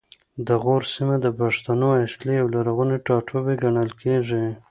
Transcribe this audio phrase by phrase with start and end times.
[0.47, 4.43] د غور سیمه د پښتنو اصلي او لرغونی ټاټوبی ګڼل کیږي